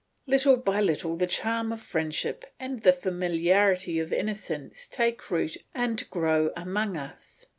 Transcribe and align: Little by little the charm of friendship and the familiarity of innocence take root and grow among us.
Little 0.25 0.57
by 0.57 0.81
little 0.81 1.15
the 1.15 1.27
charm 1.27 1.71
of 1.71 1.79
friendship 1.79 2.43
and 2.59 2.81
the 2.81 2.91
familiarity 2.91 3.99
of 3.99 4.11
innocence 4.11 4.87
take 4.89 5.29
root 5.29 5.57
and 5.75 6.09
grow 6.09 6.51
among 6.55 6.97
us. 6.97 7.45